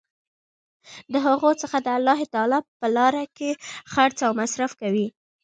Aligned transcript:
د 1.13 1.15
هغو 1.27 1.51
څخه 1.61 1.77
د 1.81 1.87
الله 1.97 2.19
تعالی 2.33 2.59
په 2.79 2.87
لاره 2.97 3.23
کي 3.37 3.49
خرچ 3.93 4.17
او 4.27 4.31
مصر 4.39 4.59
ف 4.71 4.73
کوي 4.81 5.07